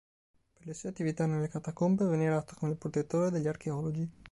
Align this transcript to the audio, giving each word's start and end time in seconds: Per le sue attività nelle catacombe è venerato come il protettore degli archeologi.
Per 0.53 0.65
le 0.65 0.73
sue 0.73 0.89
attività 0.89 1.27
nelle 1.27 1.47
catacombe 1.47 2.03
è 2.05 2.09
venerato 2.09 2.55
come 2.57 2.71
il 2.71 2.77
protettore 2.79 3.29
degli 3.29 3.47
archeologi. 3.47 4.09